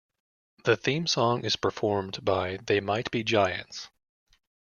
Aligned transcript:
The 0.63 0.75
theme 0.75 1.05
song 1.05 1.45
is 1.45 1.55
performed 1.55 2.25
by 2.25 2.57
They 2.65 2.79
Might 2.79 3.11
Be 3.11 3.23
Giants. 3.23 3.89